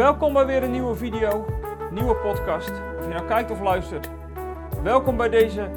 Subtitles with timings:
[0.00, 1.46] Welkom bij weer een nieuwe video,
[1.90, 2.70] nieuwe podcast.
[2.70, 4.08] Of je nou kijkt of luistert.
[4.82, 5.70] Welkom bij deze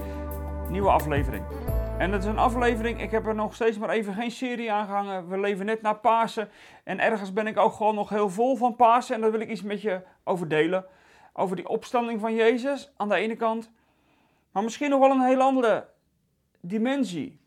[0.70, 1.46] nieuwe aflevering.
[1.98, 4.86] En het is een aflevering, ik heb er nog steeds maar even geen serie aan
[4.86, 5.30] gehangen.
[5.30, 6.50] We leven net na Pasen.
[6.84, 9.16] En ergens ben ik ook gewoon nog heel vol van Pasen.
[9.16, 10.86] En daar wil ik iets met je over delen.
[11.34, 13.72] Over die opstanding van Jezus aan de ene kant.
[14.52, 15.88] Maar misschien nog wel een heel andere
[16.62, 17.40] dimensie.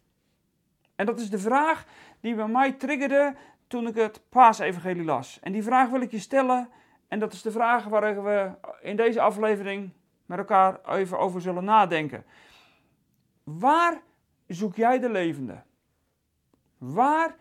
[0.97, 1.85] En dat is de vraag
[2.21, 3.35] die bij mij triggerde
[3.67, 5.41] toen ik het paasevangelie las.
[5.41, 6.69] En die vraag wil ik je stellen.
[7.09, 9.91] En dat is de vraag waar we in deze aflevering
[10.27, 12.25] met elkaar even over zullen nadenken.
[13.45, 14.01] Waar
[14.47, 15.63] zoek jij de levende?
[16.79, 17.37] Waar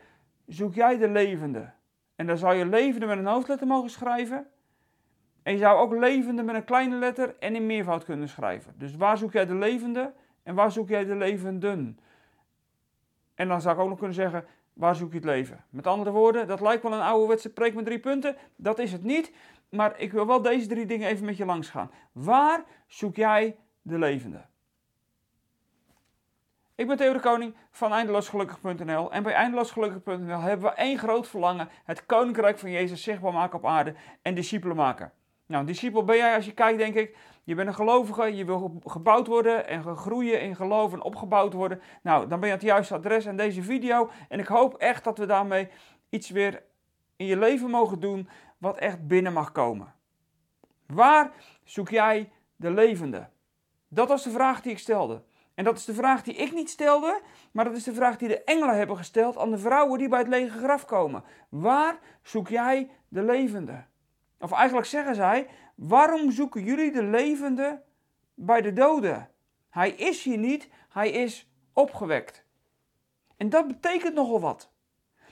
[0.45, 1.71] zoek jij de levende?
[2.15, 4.47] En dan zou je levende met een hoofdletter mogen schrijven.
[5.43, 8.73] En je zou ook levende met een kleine letter en in meervoud kunnen schrijven.
[8.77, 10.13] Dus waar zoek jij de levende
[10.43, 11.99] en waar zoek jij de levenden?
[13.35, 15.63] En dan zou ik ook nog kunnen zeggen, waar zoek je het leven?
[15.69, 18.35] Met andere woorden, dat lijkt wel een ouderwetse preek met drie punten.
[18.55, 19.31] Dat is het niet.
[19.69, 21.91] Maar ik wil wel deze drie dingen even met je langs gaan.
[22.11, 24.45] Waar zoek jij de levende?
[26.75, 31.69] Ik ben Theo de Koning van eindeloosgelukkig.nl en bij eindeloosgelukkig.nl hebben we één groot verlangen:
[31.83, 35.11] het koninkrijk van Jezus zichtbaar maken op aarde en discipelen maken.
[35.45, 37.17] Nou, discipel ben jij als je kijkt, denk ik.
[37.43, 41.81] Je bent een gelovige, je wil gebouwd worden en groeien in geloof en opgebouwd worden.
[42.03, 44.09] Nou, dan ben je het juiste adres aan deze video.
[44.29, 45.69] En ik hoop echt dat we daarmee
[46.09, 46.63] iets weer
[47.15, 49.93] in je leven mogen doen wat echt binnen mag komen.
[50.85, 51.31] Waar
[51.63, 53.29] zoek jij de levende?
[53.87, 55.23] Dat was de vraag die ik stelde.
[55.53, 57.21] En dat is de vraag die ik niet stelde,
[57.51, 60.19] maar dat is de vraag die de engelen hebben gesteld aan de vrouwen die bij
[60.19, 61.23] het lege graf komen.
[61.49, 63.83] Waar zoek jij de levende?
[64.39, 67.81] Of eigenlijk zeggen zij: Waarom zoeken jullie de levende
[68.33, 69.29] bij de doden?
[69.69, 72.45] Hij is hier niet, hij is opgewekt.
[73.37, 74.71] En dat betekent nogal wat.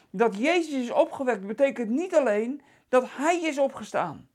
[0.10, 4.28] Dat Jezus is opgewekt betekent niet alleen dat hij is opgestaan.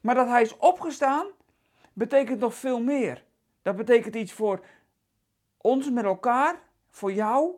[0.00, 1.26] Maar dat hij is opgestaan
[1.92, 3.24] betekent nog veel meer.
[3.62, 4.64] Dat betekent iets voor
[5.56, 6.60] ons met elkaar,
[6.90, 7.54] voor jou,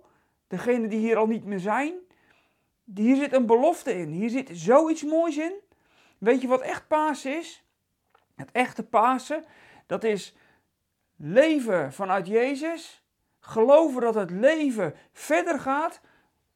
[0.46, 1.94] degene die hier al niet meer zijn.
[2.94, 5.52] Hier zit een belofte in, hier zit zoiets moois in.
[6.22, 7.64] Weet je wat echt Pasen is?
[8.34, 9.44] Het echte Pasen,
[9.86, 10.34] dat is
[11.16, 13.04] leven vanuit Jezus.
[13.40, 16.00] Geloven dat het leven verder gaat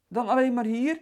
[0.08, 1.00] dan alleen maar hier.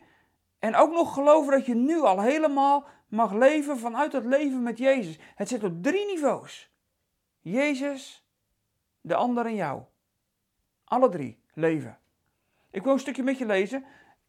[0.59, 4.79] En ook nog geloven dat je nu al helemaal mag leven vanuit het leven met
[4.79, 5.19] Jezus.
[5.35, 6.71] Het zit op drie niveaus.
[7.41, 8.27] Jezus,
[9.01, 9.83] de ander en jou.
[10.85, 11.99] Alle drie leven.
[12.71, 13.85] Ik wil een stukje met je lezen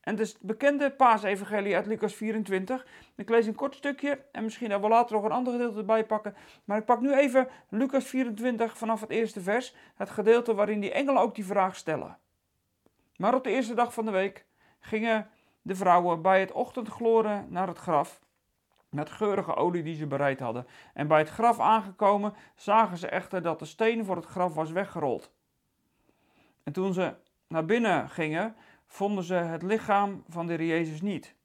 [0.06, 2.86] en is het bekende paasevangelie uit Lucas 24.
[3.16, 6.36] Ik lees een kort stukje en misschien wel later nog een ander gedeelte erbij pakken.
[6.64, 9.76] Maar ik pak nu even Lucas 24 vanaf het eerste vers.
[9.96, 12.18] Het gedeelte waarin die engelen ook die vraag stellen.
[13.16, 14.46] Maar op de eerste dag van de week
[14.80, 15.30] gingen
[15.62, 18.22] de vrouwen bij het ochtendgloren naar het graf.
[18.90, 20.68] Met geurige olie die ze bereid hadden.
[20.94, 24.72] En bij het graf aangekomen zagen ze echter dat de steen voor het graf was
[24.72, 25.32] weggerold.
[26.64, 27.14] En toen ze
[27.48, 28.56] naar binnen gingen,
[28.88, 31.36] vonden ze het lichaam van de Heer Jezus niet.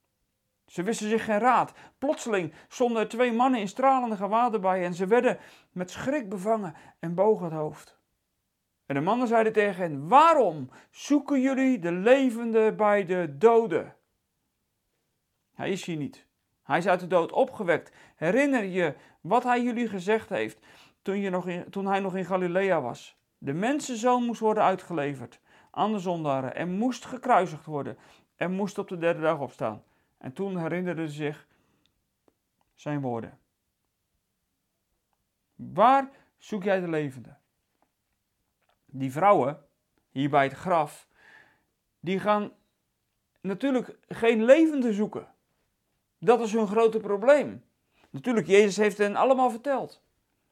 [0.66, 1.72] Ze wisten zich geen raad.
[1.98, 5.38] Plotseling stonden er twee mannen in stralende gewaden bij en ze werden
[5.72, 7.98] met schrik bevangen en bogen het hoofd.
[8.86, 13.96] En de mannen zeiden tegen hen: Waarom zoeken jullie de levende bij de doden?
[15.54, 16.26] Hij is hier niet.
[16.62, 17.92] Hij is uit de dood opgewekt.
[18.16, 20.58] Herinner je wat hij jullie gezegd heeft
[21.02, 23.18] toen, je nog in, toen hij nog in Galilea was?
[23.38, 25.40] De mensenzoon moest worden uitgeleverd
[25.70, 27.98] aan de zondaren en moest gekruisigd worden
[28.36, 29.82] en moest op de derde dag opstaan.
[30.19, 31.47] En toen herinnerde zich
[32.75, 33.38] zijn woorden.
[35.54, 37.36] Waar zoek jij de levende?
[38.86, 39.64] Die vrouwen
[40.10, 41.09] hier bij het graf,
[42.00, 42.53] die gaan
[43.41, 45.34] natuurlijk geen levende zoeken.
[46.19, 47.64] Dat is hun grote probleem.
[48.10, 50.03] Natuurlijk, Jezus heeft hen allemaal verteld.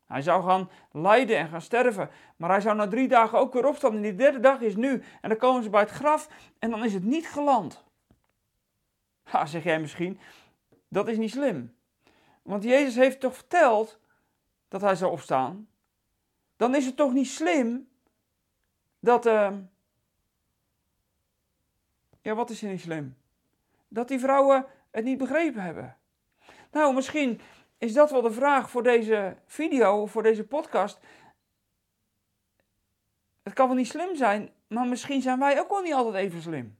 [0.09, 2.11] Hij zou gaan lijden en gaan sterven.
[2.37, 3.95] Maar hij zou na drie dagen ook weer opstaan.
[3.95, 5.03] En die derde dag is nu.
[5.21, 6.29] En dan komen ze bij het graf
[6.59, 7.85] en dan is het niet geland.
[9.23, 10.21] Ha, zeg jij misschien,
[10.89, 11.77] dat is niet slim.
[12.43, 14.01] Want Jezus heeft toch verteld
[14.69, 15.69] dat hij zou opstaan.
[16.57, 17.89] Dan is het toch niet slim
[19.01, 19.27] dat.
[19.27, 19.53] Uh...
[22.21, 23.17] Ja, wat is er niet slim?
[23.89, 25.97] Dat die vrouwen het niet begrepen hebben.
[26.71, 27.41] Nou, misschien
[27.79, 30.99] is dat wel de vraag voor deze video, voor deze podcast.
[33.43, 36.43] Het kan wel niet slim zijn, maar misschien zijn wij ook wel niet altijd even
[36.43, 36.79] slim.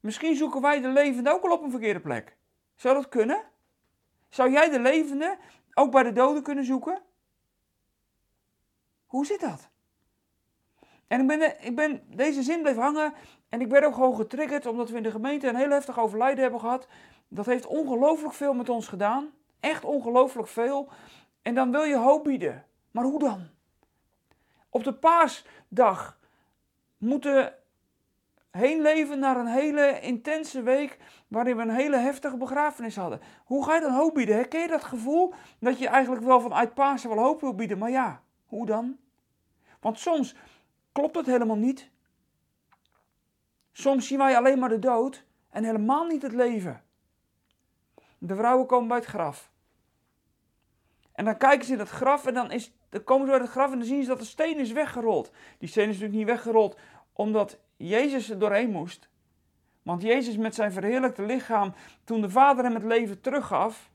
[0.00, 2.36] Misschien zoeken wij de levende ook wel op een verkeerde plek.
[2.74, 3.44] Zou dat kunnen?
[4.28, 5.38] Zou jij de levende
[5.74, 7.02] ook bij de doden kunnen zoeken?
[9.06, 9.68] Hoe zit dat?
[11.08, 13.12] En ik ben, ik ben, deze zin bleef hangen
[13.48, 16.42] en ik werd ook gewoon getriggerd omdat we in de gemeente een heel heftig overlijden
[16.42, 16.88] hebben gehad.
[17.28, 19.30] Dat heeft ongelooflijk veel met ons gedaan.
[19.60, 20.88] Echt ongelooflijk veel.
[21.42, 22.64] En dan wil je hoop bieden.
[22.90, 23.48] Maar hoe dan?
[24.68, 26.18] Op de paasdag
[26.98, 27.54] moeten
[28.50, 33.20] heen leven naar een hele intense week waarin we een hele heftige begrafenis hadden.
[33.44, 34.34] Hoe ga je dan hoop bieden?
[34.34, 37.78] Herken je dat gevoel dat je eigenlijk wel vanuit Pasen wel hoop wil bieden?
[37.78, 38.96] Maar ja, hoe dan?
[39.80, 40.34] Want soms
[40.98, 41.90] klopt het helemaal niet.
[43.72, 46.82] Soms zien wij alleen maar de dood en helemaal niet het leven.
[48.18, 49.50] De vrouwen komen bij het graf.
[51.12, 53.50] En dan kijken ze in het graf en dan, is, dan komen ze bij het
[53.50, 55.30] graf en dan zien ze dat de steen is weggerold.
[55.58, 56.78] Die steen is natuurlijk niet weggerold
[57.12, 59.08] omdat Jezus er doorheen moest.
[59.82, 61.74] Want Jezus met zijn verheerlijkte lichaam,
[62.04, 63.90] toen de Vader hem het leven teruggaf,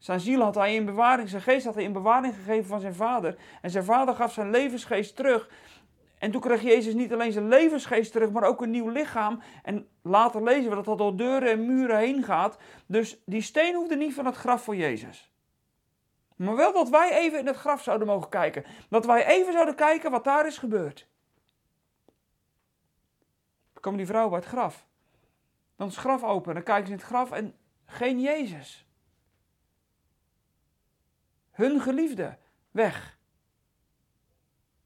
[0.00, 2.94] zijn ziel had hij in bewaring, zijn geest had hij in bewaring gegeven van zijn
[2.94, 3.36] Vader.
[3.62, 5.50] En zijn Vader gaf zijn levensgeest terug.
[6.18, 9.42] En toen kreeg Jezus niet alleen zijn levensgeest terug, maar ook een nieuw lichaam.
[9.62, 12.58] En later lezen we dat dat door deuren en muren heen gaat.
[12.86, 15.32] Dus die steen hoefde niet van het graf voor Jezus.
[16.36, 18.64] Maar wel dat wij even in het graf zouden mogen kijken.
[18.88, 21.08] Dat wij even zouden kijken wat daar is gebeurd.
[23.72, 24.86] Dan komen die vrouwen bij het graf.
[25.76, 26.54] Dan is het graf open.
[26.54, 27.54] Dan kijken ze in het graf en
[27.86, 28.89] geen Jezus.
[31.60, 32.36] Hun geliefde
[32.70, 33.18] weg.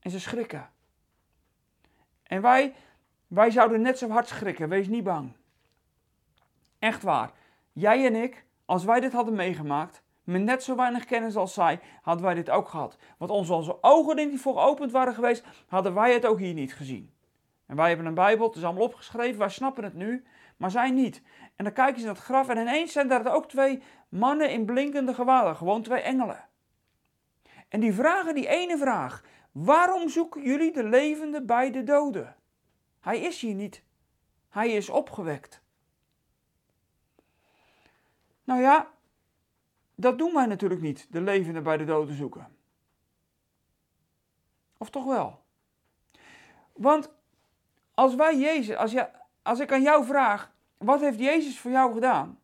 [0.01, 0.71] En ze schrikken.
[2.23, 2.75] En wij,
[3.27, 4.69] wij zouden net zo hard schrikken.
[4.69, 5.33] Wees niet bang.
[6.79, 7.31] Echt waar.
[7.73, 11.81] Jij en ik, als wij dit hadden meegemaakt, met net zo weinig kennis als zij,
[12.03, 12.99] hadden wij dit ook gehad.
[13.19, 16.75] Want onze, onze ogen die voor geopend waren geweest, hadden wij het ook hier niet
[16.75, 17.13] gezien.
[17.67, 20.25] En wij hebben een Bijbel, het is allemaal opgeschreven, wij snappen het nu,
[20.57, 21.23] maar zij niet.
[21.57, 24.65] En dan kijken ze naar het graf en ineens zijn daar ook twee mannen in
[24.65, 26.53] blinkende gewaden, gewoon twee engelen.
[27.69, 32.37] En die vragen die ene vraag: waarom zoeken jullie de levende bij de doden?
[33.01, 33.83] Hij is hier niet.
[34.49, 35.63] Hij is opgewekt.
[38.45, 38.91] Nou ja,
[39.95, 42.57] dat doen wij natuurlijk niet, de levende bij de doden zoeken.
[44.77, 45.43] Of toch wel?
[46.73, 47.11] Want
[47.95, 49.09] als wij Jezus, als, je,
[49.43, 52.41] als ik aan jou vraag, wat heeft Jezus voor jou gedaan?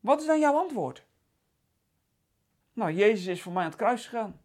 [0.00, 1.04] Wat is dan jouw antwoord?
[2.80, 4.40] Nou, Jezus is voor mij aan het kruis gegaan.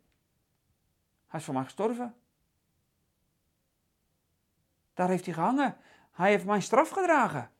[1.28, 2.16] Hij is voor mij gestorven.
[4.94, 5.78] Daar heeft hij gehangen.
[6.12, 7.52] Hij heeft mijn straf gedragen.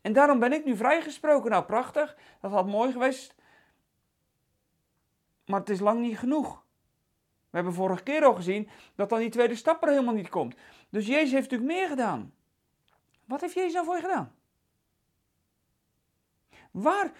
[0.00, 1.50] En daarom ben ik nu vrijgesproken.
[1.50, 2.16] Nou, prachtig.
[2.40, 3.34] Dat had mooi geweest.
[5.46, 6.64] Maar het is lang niet genoeg.
[7.50, 10.56] We hebben vorige keer al gezien dat dan die tweede stap er helemaal niet komt.
[10.90, 12.34] Dus Jezus heeft natuurlijk meer gedaan.
[13.24, 14.34] Wat heeft Jezus nou voor je gedaan?
[16.70, 17.12] Waar,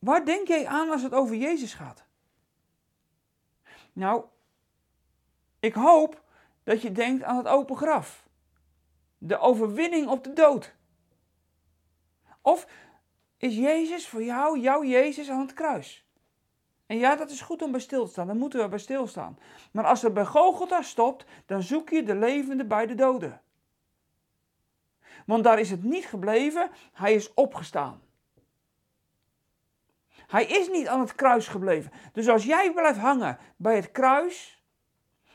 [0.00, 2.04] waar denk jij aan als het over Jezus gaat?
[3.92, 4.24] Nou,
[5.60, 6.22] ik hoop
[6.64, 8.28] dat je denkt aan het open graf.
[9.18, 10.74] De overwinning op de dood.
[12.40, 12.66] Of
[13.36, 16.04] is Jezus voor jou, jouw Jezus aan het kruis?
[16.86, 18.26] En ja, dat is goed om bij stil te staan.
[18.26, 19.38] Dan moeten we bij stilstaan.
[19.72, 23.40] Maar als het bij Golgotha stopt, dan zoek je de levende bij de doden.
[25.26, 28.00] Want daar is het niet gebleven, hij is opgestaan.
[30.30, 31.92] Hij is niet aan het kruis gebleven.
[32.12, 34.62] Dus als jij blijft hangen bij het kruis,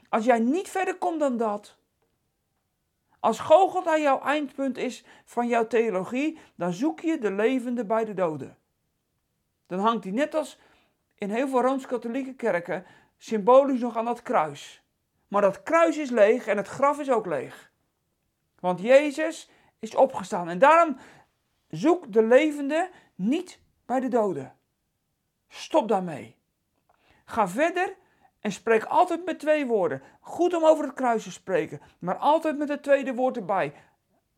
[0.10, 1.78] als jij niet verder komt dan dat,
[3.20, 8.14] als Golgotha jouw eindpunt is van jouw theologie, dan zoek je de levende bij de
[8.14, 8.58] doden.
[9.68, 10.60] Dan hangt hij net als
[11.16, 12.86] in heel veel Rooms-Katholieke kerken
[13.18, 14.84] symbolisch nog aan dat kruis.
[15.28, 17.72] Maar dat kruis is leeg en het graf is ook leeg.
[18.60, 19.50] Want Jezus
[19.80, 20.50] is opgestaan.
[20.50, 20.98] En daarom
[21.68, 24.56] zoek de levende niet bij de doden.
[25.48, 26.38] Stop daarmee.
[27.26, 27.96] Ga verder
[28.40, 30.02] en spreek altijd met twee woorden.
[30.20, 33.74] Goed om over het kruis te spreken, maar altijd met het tweede woord erbij.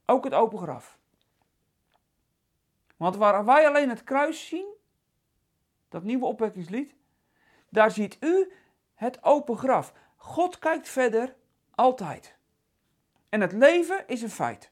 [0.06, 0.98] Ook het open graf.
[2.98, 4.68] Want waar wij alleen het kruis zien,
[5.90, 6.96] dat nieuwe opwekkingslied,
[7.70, 8.52] daar ziet u
[8.94, 9.94] het open graf.
[10.16, 11.36] God kijkt verder
[11.76, 12.36] altijd.
[13.30, 14.72] En het leven is een feit.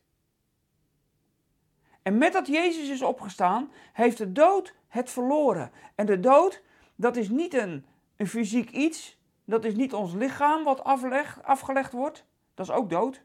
[2.05, 5.71] En met dat Jezus is opgestaan, heeft de dood het verloren.
[5.95, 6.61] En de dood,
[6.95, 7.85] dat is niet een,
[8.17, 9.19] een fysiek iets.
[9.45, 12.25] Dat is niet ons lichaam wat afleg, afgelegd wordt.
[12.53, 13.21] Dat is ook dood.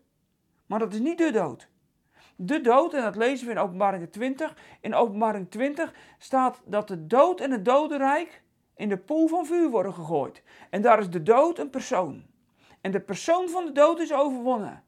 [0.66, 1.68] Maar dat is niet de dood.
[2.36, 4.56] De dood, en dat lezen we in openbaring 20.
[4.80, 8.42] In openbaring 20 staat dat de dood en het dodenrijk
[8.76, 10.42] in de poel van vuur worden gegooid.
[10.70, 12.22] En daar is de dood een persoon.
[12.80, 14.84] En de persoon van de dood is overwonnen.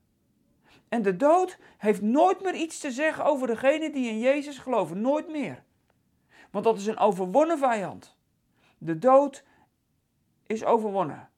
[0.93, 5.01] En de dood heeft nooit meer iets te zeggen over degene die in Jezus geloven.
[5.01, 5.63] Nooit meer.
[6.51, 8.17] Want dat is een overwonnen vijand.
[8.79, 9.45] De dood
[10.47, 11.31] is overwonnen.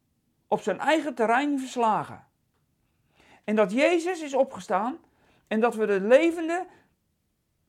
[0.48, 2.26] op zijn eigen terrein verslagen.
[3.44, 4.98] En dat Jezus is opgestaan
[5.46, 6.66] en dat we de levende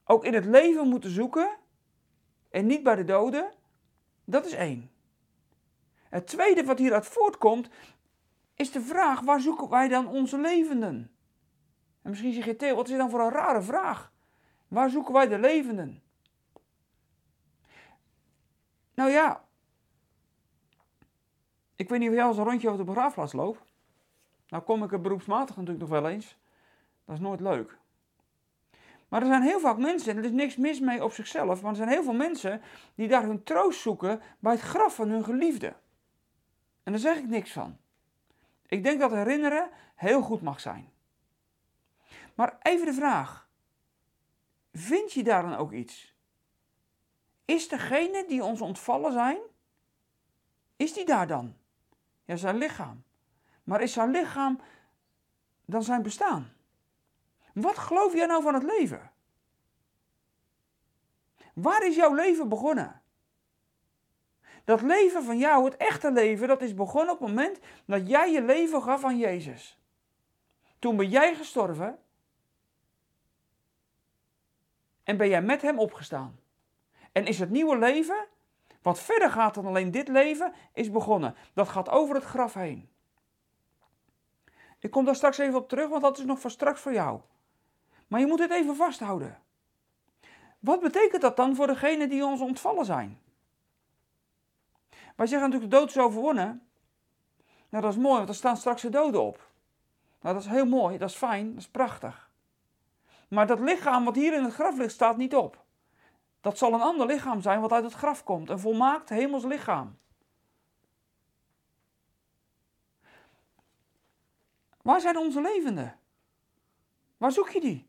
[0.04, 1.58] ook in het leven moeten zoeken
[2.50, 3.52] en niet bij de doden,
[4.24, 4.92] dat is één.
[6.10, 7.70] Het tweede wat hieruit voortkomt,
[8.56, 11.15] is de vraag: waar zoeken wij dan onze levenden?
[12.06, 14.12] En misschien zeg je, Theo, wat is dan voor een rare vraag?
[14.68, 16.02] Waar zoeken wij de levenden?
[18.94, 19.44] Nou ja,
[21.76, 23.62] ik weet niet of jij als een rondje over de begraafplaats loopt.
[24.48, 26.38] Nou kom ik er beroepsmatig natuurlijk nog wel eens.
[27.06, 27.78] Dat is nooit leuk.
[29.08, 31.72] Maar er zijn heel vaak mensen, en er is niks mis mee op zichzelf, maar
[31.72, 32.62] er zijn heel veel mensen
[32.96, 35.74] die daar hun troost zoeken bij het graf van hun geliefde.
[36.84, 37.78] En daar zeg ik niks van.
[38.68, 40.94] Ik denk dat herinneren heel goed mag zijn.
[42.36, 43.50] Maar even de vraag:
[44.74, 46.16] vind je daar dan ook iets?
[47.46, 49.38] Is degene die ons ontvallen zijn,
[50.76, 51.56] is die daar dan?
[52.26, 53.04] Ja, zijn lichaam.
[53.64, 54.60] Maar is zijn lichaam
[55.66, 56.54] dan zijn bestaan?
[57.54, 59.12] Wat geloof jij nou van het leven?
[61.54, 63.02] Waar is jouw leven begonnen?
[64.64, 68.32] Dat leven van jou, het echte leven, dat is begonnen op het moment dat jij
[68.32, 69.80] je leven gaf aan Jezus.
[70.80, 72.00] Toen ben jij gestorven
[75.06, 76.40] en ben jij met Hem opgestaan.
[77.12, 78.28] En is het nieuwe leven,
[78.82, 81.36] wat verder gaat dan alleen dit leven, is begonnen.
[81.54, 82.90] Dat gaat over het graf heen.
[84.80, 87.22] Ik kom daar straks even op terug, want dat is nog van straks voor jou.
[88.08, 89.40] Maar je moet het even vasthouden.
[90.60, 93.20] Wat betekent dat dan voor degenen die ons ontvallen zijn?
[95.16, 96.68] Wij zeggen natuurlijk de dood is overwonnen.
[97.70, 99.50] Nou, dat is mooi, want er staan straks de doden op.
[100.22, 102.25] Nou, dat is heel mooi, dat is fijn, dat is prachtig.
[103.28, 105.64] Maar dat lichaam wat hier in het graf ligt, staat niet op.
[106.42, 109.98] Dat zal een ander lichaam zijn wat uit het graf komt, een volmaakt hemels lichaam.
[114.82, 116.00] Waar zijn onze levenden?
[117.18, 117.88] Waar zoek je die?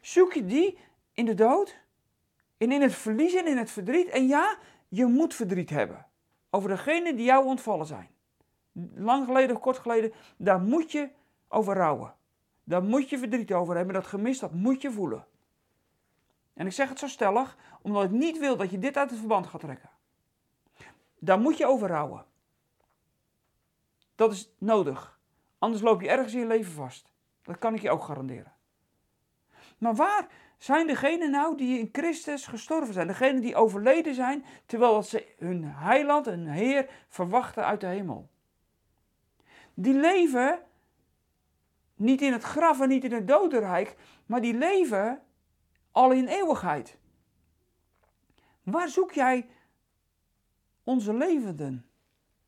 [0.00, 0.78] Zoek je die
[1.12, 1.78] in de dood?
[2.56, 4.08] En in het verlies en in het verdriet?
[4.08, 6.06] En ja, je moet verdriet hebben
[6.50, 8.08] over degene die jou ontvallen zijn.
[8.94, 11.10] Lang geleden kort geleden, daar moet je
[11.48, 12.14] over rouwen.
[12.68, 13.94] Daar moet je verdriet over hebben.
[13.94, 15.26] Dat gemis, dat moet je voelen.
[16.54, 19.18] En ik zeg het zo stellig, omdat ik niet wil dat je dit uit het
[19.18, 19.90] verband gaat trekken.
[21.18, 22.24] Daar moet je over rouwen.
[24.14, 25.18] Dat is nodig.
[25.58, 27.12] Anders loop je ergens in je leven vast.
[27.42, 28.52] Dat kan ik je ook garanderen.
[29.78, 30.26] Maar waar
[30.58, 33.06] zijn degenen nou die in Christus gestorven zijn?
[33.06, 38.28] Degenen die overleden zijn terwijl ze hun heiland en Heer verwachten uit de hemel.
[39.74, 40.65] Die leven
[41.96, 45.22] niet in het graf en niet in het dodenrijk, maar die leven
[45.92, 46.98] al in eeuwigheid.
[48.62, 49.48] Waar zoek jij
[50.84, 51.90] onze levenden?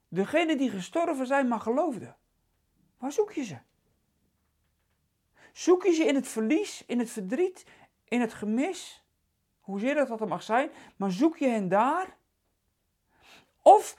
[0.08, 2.16] Degenen die gestorven zijn, maar geloofden.
[2.98, 3.58] Waar zoek je ze?
[5.52, 7.66] Zoek je ze in het verlies, in het verdriet,
[8.04, 9.04] in het gemis?
[9.60, 12.16] Hoezeer dat dat er mag zijn, maar zoek je hen daar?
[13.62, 13.96] Of,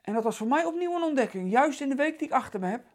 [0.00, 2.60] en dat was voor mij opnieuw een ontdekking, juist in de week die ik achter
[2.60, 2.86] me heb.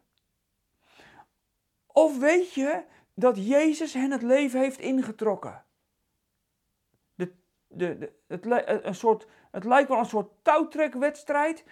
[1.94, 2.82] Of weet je
[3.14, 5.64] dat Jezus hen het leven heeft ingetrokken?
[7.14, 7.34] De,
[7.68, 8.44] de, het,
[8.84, 11.64] een soort, het lijkt wel een soort touwtrekwedstrijd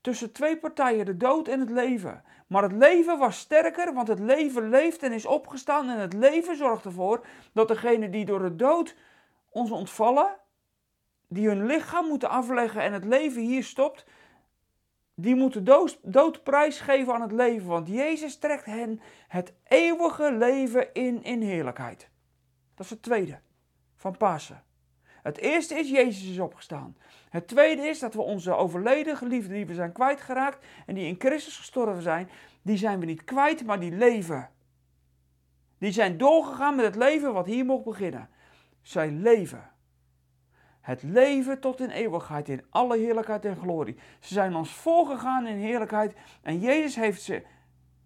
[0.00, 2.24] tussen twee partijen, de dood en het leven.
[2.46, 5.88] Maar het leven was sterker, want het leven leeft en is opgestaan.
[5.88, 8.96] En het leven zorgt ervoor dat degenen die door de dood
[9.50, 10.36] ons ontvallen,
[11.28, 14.04] die hun lichaam moeten afleggen en het leven hier stopt,
[15.20, 17.68] die moeten dood, dood prijsgeven aan het leven.
[17.68, 22.08] Want Jezus trekt hen het eeuwige leven in in heerlijkheid.
[22.74, 23.38] Dat is het tweede
[23.96, 24.62] van Pasen.
[25.22, 26.96] Het eerste is, Jezus is opgestaan.
[27.30, 31.16] Het tweede is dat we onze overleden geliefden die we zijn kwijtgeraakt en die in
[31.18, 32.30] Christus gestorven zijn,
[32.62, 34.50] die zijn we niet kwijt, maar die leven.
[35.78, 38.28] Die zijn doorgegaan met het leven wat hier mocht beginnen.
[38.82, 39.70] Zij leven.
[40.88, 43.96] Het leven tot in eeuwigheid, in alle heerlijkheid en glorie.
[44.20, 47.42] Ze zijn ons voorgegaan in heerlijkheid en Jezus heeft ze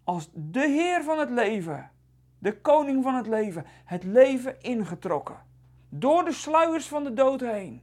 [0.05, 1.91] als de Heer van het leven,
[2.39, 5.37] de koning van het leven, het leven ingetrokken.
[5.89, 7.83] Door de sluiers van de dood heen.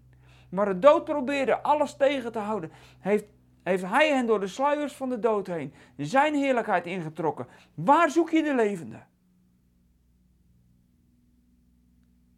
[0.50, 2.72] Maar de dood probeerde alles tegen te houden.
[3.00, 3.25] Heeft,
[3.63, 7.48] heeft hij hen door de sluiers van de dood heen zijn heerlijkheid ingetrokken.
[7.74, 9.09] Waar zoek je de levende?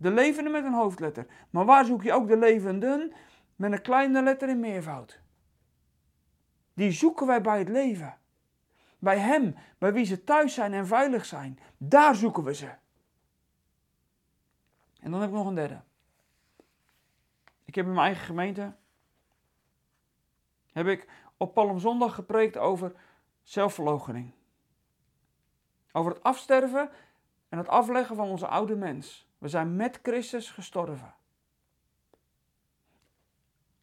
[0.01, 1.27] De levende met een hoofdletter.
[1.50, 3.13] Maar waar zoek je ook de levenden
[3.55, 5.20] met een kleine letter in meervoud?
[6.74, 8.17] Die zoeken wij bij het leven.
[9.00, 11.60] Bij Hem, bij wie ze thuis zijn en veilig zijn.
[11.77, 12.70] Daar zoeken we ze.
[15.00, 15.81] En dan heb ik nog een derde.
[17.65, 18.75] Ik heb in mijn eigen gemeente
[20.72, 22.93] heb ik op Palmzondag gepreekt over
[23.41, 24.34] zelfverloochening.
[25.91, 26.89] Over het afsterven
[27.50, 29.29] en het afleggen van onze oude mens.
[29.41, 31.13] We zijn met Christus gestorven.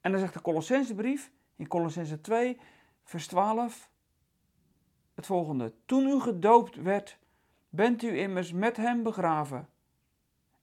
[0.00, 2.60] En dan zegt de Colossensebrief in Colossense 2,
[3.02, 3.90] vers 12
[5.14, 5.72] het volgende.
[5.86, 7.18] Toen u gedoopt werd,
[7.68, 9.68] bent u immers met hem begraven.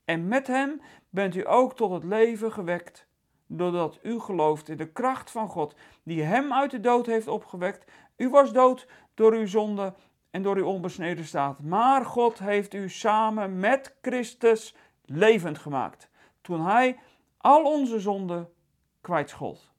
[0.05, 3.07] En met hem bent u ook tot het leven gewekt,
[3.47, 7.91] doordat u gelooft in de kracht van God, die hem uit de dood heeft opgewekt.
[8.15, 9.93] U was dood door uw zonde
[10.31, 11.59] en door uw onbesneden staat.
[11.59, 14.75] Maar God heeft u samen met Christus
[15.05, 16.09] levend gemaakt,
[16.41, 16.99] toen hij
[17.37, 18.49] al onze zonden
[19.01, 19.71] kwijtschold.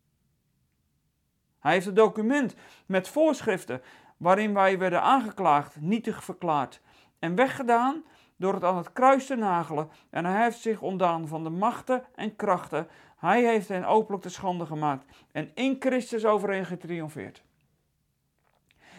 [1.61, 2.55] Hij heeft een document
[2.87, 3.83] met voorschriften
[4.17, 6.81] waarin wij werden aangeklaagd, nietig verklaard
[7.19, 8.05] en weggedaan
[8.37, 9.91] door het aan het kruis te nagelen.
[10.11, 12.89] En hij heeft zich ontdaan van de machten en krachten.
[13.17, 17.45] Hij heeft hen openlijk te schande gemaakt en in Christus overheen getriomfeerd.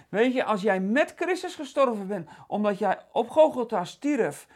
[0.09, 4.47] Weet je, als jij met Christus gestorven bent, omdat jij op Golgotha stierf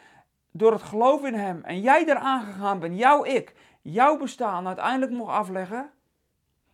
[0.52, 5.12] door het geloof in Hem en jij eraan gegaan bent, jouw ik, jouw bestaan uiteindelijk
[5.12, 5.90] mocht afleggen,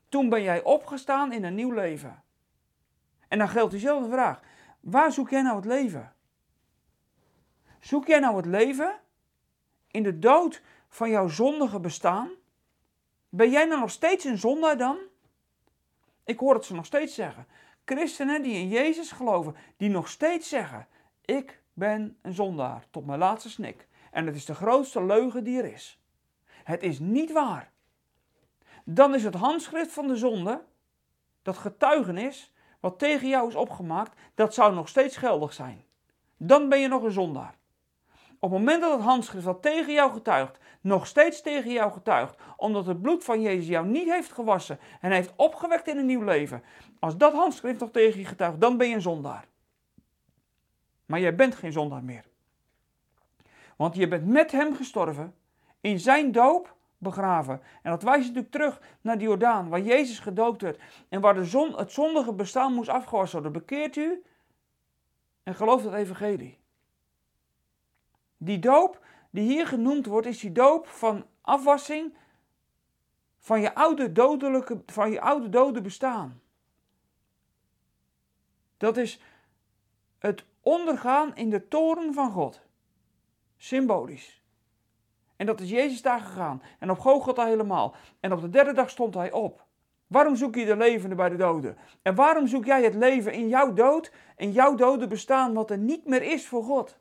[0.08, 2.22] toen ben jij opgestaan in een nieuw leven.
[3.28, 4.40] En dan geldt diezelfde vraag.
[4.80, 6.12] Waar zoek jij nou het leven?
[7.80, 9.00] Zoek jij nou het leven
[9.90, 12.30] in de dood van jouw zondige bestaan?
[13.28, 14.98] Ben jij nou nog steeds een zondaar dan?
[16.24, 17.46] Ik hoor het ze nog steeds zeggen.
[17.84, 20.86] Christenen die in Jezus geloven, die nog steeds zeggen:
[21.24, 23.88] Ik ben een zondaar tot mijn laatste snik.
[24.10, 26.00] En het is de grootste leugen die er is.
[26.64, 27.72] Het is niet waar.
[28.84, 30.62] Dan is het handschrift van de zonde,
[31.42, 35.84] dat getuigenis, wat tegen jou is opgemaakt, dat zou nog steeds geldig zijn.
[36.36, 37.56] Dan ben je nog een zondaar.
[38.40, 42.36] Op het moment dat het handschrift dat tegen jou getuigt, nog steeds tegen jou getuigt,
[42.56, 46.22] omdat het bloed van Jezus jou niet heeft gewassen en heeft opgewekt in een nieuw
[46.22, 46.62] leven,
[46.98, 49.46] als dat handschrift nog tegen je getuigt, dan ben je een zondaar.
[51.08, 52.24] Maar jij bent geen zondaar meer.
[53.76, 55.34] Want je bent met hem gestorven,
[55.80, 57.62] in zijn doop begraven.
[57.82, 61.44] En dat wijst natuurlijk terug naar de Jordaan, waar Jezus gedoopt werd en waar de
[61.44, 63.60] zon, het zondige bestaan moest afgewassen worden.
[63.60, 64.22] Bekeert u
[65.42, 66.58] en gelooft het evangelie.
[68.36, 72.14] Die doop die hier genoemd wordt, is die doop van afwassing
[73.38, 76.40] van je oude, dodelijke, van je oude dode bestaan.
[78.76, 79.20] Dat is
[80.18, 82.60] het ondergaan in de toren van God.
[83.56, 84.42] Symbolisch.
[85.36, 86.62] En dat is Jezus daar gegaan.
[86.78, 87.94] En op Golgotha helemaal.
[88.20, 89.66] En op de derde dag stond hij op.
[90.06, 91.76] Waarom zoek je de levende bij de doden?
[92.02, 95.78] En waarom zoek jij het leven in jouw dood, in jouw dode bestaan, wat er
[95.78, 96.98] niet meer is voor God?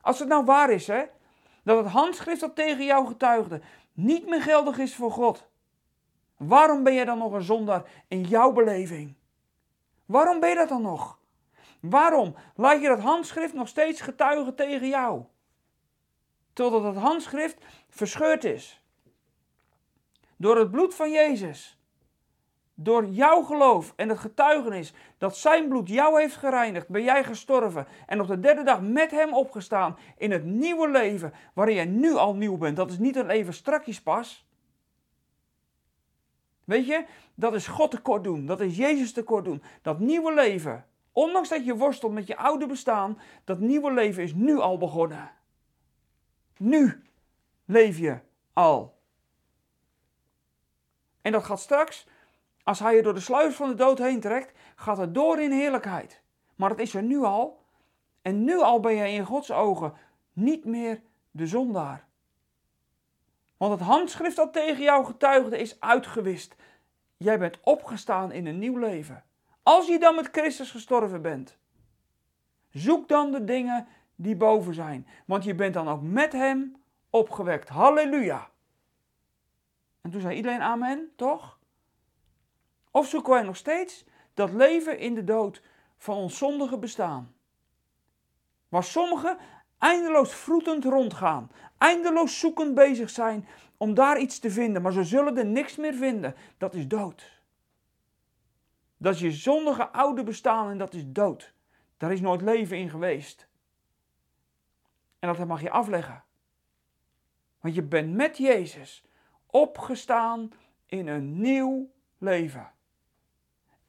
[0.00, 1.04] Als het nou waar is, hè,
[1.64, 3.60] dat het handschrift dat tegen jou getuigde
[3.92, 5.48] niet meer geldig is voor God.
[6.36, 9.14] Waarom ben je dan nog een zondaar in jouw beleving?
[10.06, 11.20] Waarom ben je dat dan nog?
[11.82, 15.22] Waarom laat je dat handschrift nog steeds getuigen tegen jou?
[16.52, 18.84] Totdat het handschrift verscheurd is.
[20.36, 21.78] Door het bloed van Jezus.
[22.74, 27.86] Door jouw geloof en het getuigenis dat zijn bloed jou heeft gereinigd, ben jij gestorven
[28.06, 32.14] en op de derde dag met hem opgestaan in het nieuwe leven waarin jij nu
[32.14, 32.76] al nieuw bent.
[32.76, 34.46] Dat is niet een leven strakjes pas.
[36.64, 39.62] Weet je, dat is God tekort doen, dat is Jezus tekort doen.
[39.82, 44.34] Dat nieuwe leven, ondanks dat je worstelt met je oude bestaan, dat nieuwe leven is
[44.34, 45.30] nu al begonnen.
[46.56, 47.02] Nu
[47.64, 48.18] leef je
[48.52, 49.00] al.
[51.20, 52.06] En dat gaat straks
[52.62, 55.50] als hij je door de sluis van de dood heen trekt, gaat het door in
[55.50, 56.22] heerlijkheid.
[56.56, 57.60] Maar het is er nu al.
[58.22, 59.92] En nu al ben je in Gods ogen
[60.32, 62.06] niet meer de zondaar.
[63.56, 66.54] Want het handschrift dat tegen jou getuigde is uitgewist.
[67.16, 69.24] Jij bent opgestaan in een nieuw leven.
[69.62, 71.58] Als je dan met Christus gestorven bent.
[72.70, 75.06] Zoek dan de dingen die boven zijn.
[75.26, 76.76] Want je bent dan ook met hem
[77.10, 77.68] opgewekt.
[77.68, 78.50] Halleluja.
[80.00, 81.58] En toen zei iedereen amen, toch?
[82.90, 85.62] Of zoeken wij nog steeds dat leven in de dood
[85.96, 87.34] van ons zondige bestaan?
[88.68, 89.38] Waar sommigen
[89.78, 93.46] eindeloos vroetend rondgaan, eindeloos zoekend bezig zijn
[93.76, 96.34] om daar iets te vinden, maar ze zullen er niks meer vinden.
[96.58, 97.41] Dat is dood.
[99.02, 101.54] Dat je zondige oude bestaan en dat is dood.
[101.96, 103.48] Daar is nooit leven in geweest.
[105.18, 106.24] En dat mag je afleggen.
[107.60, 109.04] Want je bent met Jezus
[109.46, 110.52] opgestaan
[110.86, 112.72] in een nieuw leven.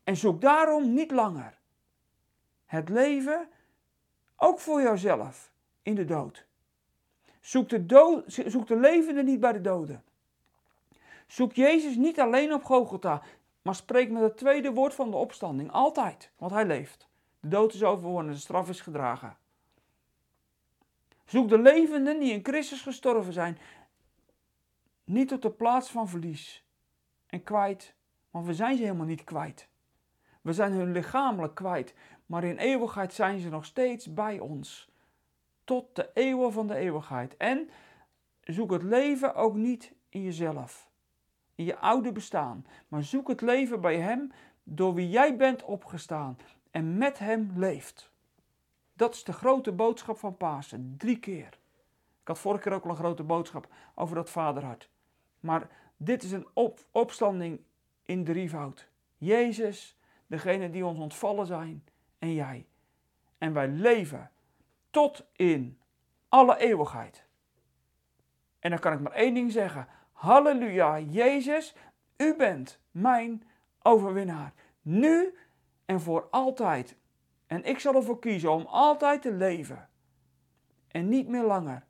[0.03, 1.57] En zoek daarom niet langer
[2.65, 3.49] het leven,
[4.35, 6.45] ook voor jouzelf, in de dood.
[7.39, 8.35] Zoek de, dood,
[8.67, 10.03] de levende niet bij de doden.
[11.27, 13.21] Zoek Jezus niet alleen op Golgotha.
[13.63, 15.71] Maar spreek met het tweede woord van de opstanding.
[15.71, 16.31] Altijd.
[16.37, 17.07] Want hij leeft.
[17.39, 18.33] De dood is overwonnen.
[18.33, 19.37] De straf is gedragen.
[21.25, 23.57] Zoek de levenden die in Christus gestorven zijn.
[25.03, 26.65] Niet op de plaats van verlies.
[27.25, 27.95] En kwijt.
[28.31, 29.67] Want we zijn ze helemaal niet kwijt.
[30.41, 31.93] We zijn hun lichamelijk kwijt.
[32.25, 34.91] Maar in eeuwigheid zijn ze nog steeds bij ons.
[35.63, 37.37] Tot de eeuwen van de eeuwigheid.
[37.37, 37.69] En
[38.41, 40.91] zoek het leven ook niet in jezelf
[41.63, 44.31] je oude bestaan, maar zoek het leven bij Hem
[44.63, 46.37] door wie jij bent opgestaan
[46.71, 48.11] en met Hem leeft.
[48.93, 51.59] Dat is de grote boodschap van Pasen, drie keer.
[52.21, 54.89] Ik had vorige keer ook al een grote boodschap over dat vaderhart.
[55.39, 57.59] Maar dit is een op, opstanding
[58.03, 58.89] in drievoud.
[59.17, 59.97] Jezus,
[60.27, 61.83] degene die ons ontvallen zijn,
[62.19, 62.65] en jij.
[63.37, 64.31] En wij leven
[64.89, 65.79] tot in
[66.29, 67.25] alle eeuwigheid.
[68.59, 69.87] En dan kan ik maar één ding zeggen.
[70.23, 71.75] Halleluja, Jezus,
[72.17, 73.43] u bent mijn
[73.81, 74.53] overwinnaar.
[74.81, 75.37] Nu
[75.85, 76.97] en voor altijd.
[77.47, 79.89] En ik zal ervoor kiezen om altijd te leven.
[80.87, 81.85] En niet meer langer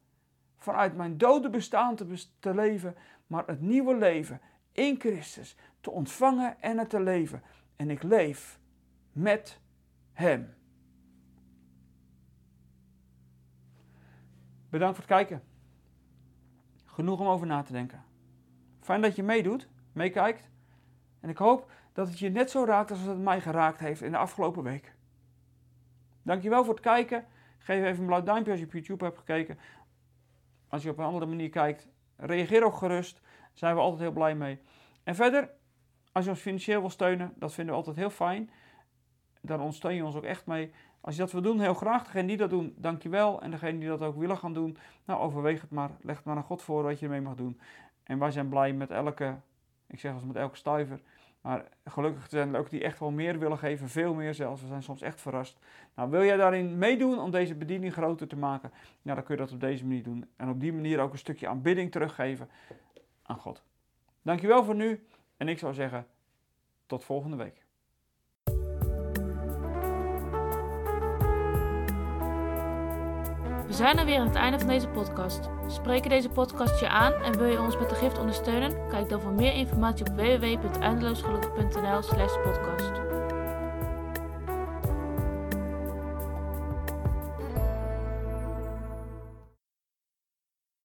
[0.58, 2.96] vanuit mijn dode bestaan te, te leven,
[3.28, 4.42] maar het nieuwe leven
[4.72, 7.44] in Christus te ontvangen en het te leven.
[7.76, 8.60] En ik leef
[9.12, 9.60] met
[10.12, 10.54] Hem.
[14.70, 15.44] Bedankt voor het kijken.
[16.86, 18.12] Genoeg om over na te denken.
[18.84, 20.50] Fijn dat je meedoet, meekijkt.
[21.20, 24.12] En ik hoop dat het je net zo raakt als het mij geraakt heeft in
[24.12, 24.94] de afgelopen week.
[26.22, 27.26] Dankjewel voor het kijken.
[27.58, 29.58] Geef even een blauw duimpje als je op YouTube hebt gekeken.
[30.68, 33.22] Als je op een andere manier kijkt, reageer ook gerust.
[33.22, 34.60] Daar zijn we altijd heel blij mee.
[35.04, 35.50] En verder,
[36.12, 38.50] als je ons financieel wil steunen, dat vinden we altijd heel fijn.
[39.42, 40.72] Daar ondersteun je ons ook echt mee.
[41.02, 42.04] Als je dat wil doen, heel graag.
[42.04, 43.42] Degene die dat doen, dankjewel.
[43.42, 45.92] En degene die dat ook willen gaan doen, nou overweeg het maar.
[46.02, 47.60] Leg het maar aan God voor wat je ermee mag doen.
[48.04, 49.36] En wij zijn blij met elke,
[49.88, 51.02] ik zeg als met elke stuiver.
[51.42, 54.62] Maar gelukkig zijn er ook die echt wel meer willen geven, veel meer zelfs.
[54.62, 55.60] We zijn soms echt verrast.
[55.96, 58.72] Nou, wil jij daarin meedoen om deze bediening groter te maken?
[59.02, 60.26] Ja, dan kun je dat op deze manier doen.
[60.36, 62.50] En op die manier ook een stukje aanbidding teruggeven
[63.24, 63.64] aan God.
[64.22, 65.08] Dankjewel voor nu.
[65.38, 66.08] En ik zou zeggen,
[66.86, 67.63] tot volgende week.
[73.74, 75.50] We zijn er weer aan het einde van deze podcast.
[75.68, 78.88] Spreken deze podcast je aan en wil je ons met de gift ondersteunen?
[78.90, 82.92] Kijk dan voor meer informatie op www.eindeloosgelukkig.nl slash podcast.